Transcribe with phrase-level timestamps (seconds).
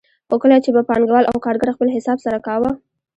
[0.27, 2.71] خو کله چې به پانګوال او کارګر خپل حساب سره کاوه